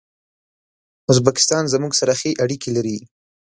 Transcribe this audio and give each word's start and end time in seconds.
ازبکستان 1.11 1.63
زموږ 1.73 1.91
سره 1.99 2.13
ښې 2.19 2.31
اړیکي 2.43 2.69
لري. 2.77 2.97